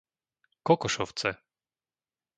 Kokošovce 0.67 1.29